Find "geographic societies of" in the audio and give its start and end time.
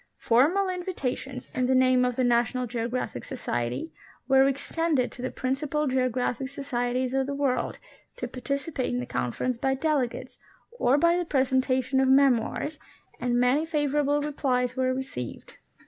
5.85-7.27